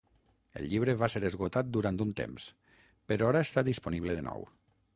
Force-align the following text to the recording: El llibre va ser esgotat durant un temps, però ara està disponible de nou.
El 0.59 0.63
llibre 0.71 0.93
va 1.01 1.09
ser 1.15 1.19
esgotat 1.29 1.69
durant 1.77 2.01
un 2.07 2.15
temps, 2.21 2.47
però 3.13 3.29
ara 3.29 3.43
està 3.49 3.65
disponible 3.69 4.17
de 4.21 4.29
nou. 4.31 4.49